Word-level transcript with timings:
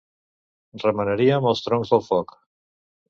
Remenaríem 0.85 1.49
els 1.51 1.61
troncs 1.67 1.93
del 1.95 2.03
foc. 2.09 2.35